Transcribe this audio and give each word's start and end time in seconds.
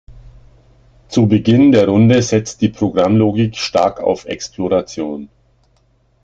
Zu 1.09 1.27
Beginn 1.27 1.71
der 1.71 1.87
Runde 1.87 2.23
setzt 2.23 2.61
die 2.61 2.69
Programmlogik 2.69 3.55
stark 3.55 3.99
auf 3.99 4.25
Exploration. 4.25 5.29